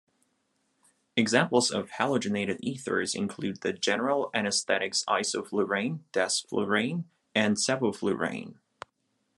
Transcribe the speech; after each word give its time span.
Examples 1.15 1.69
of 1.69 1.91
halogenated 1.91 2.57
ethers 2.61 3.13
include 3.13 3.61
the 3.61 3.71
general 3.71 4.31
anesthetics 4.33 5.05
isoflurane, 5.07 5.99
desflurane, 6.11 7.03
and 7.35 7.55
sevoflurane. 7.55 8.55